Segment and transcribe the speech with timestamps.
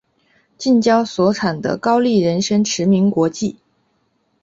[0.57, 3.57] 近郊所产的高丽人参驰名国际。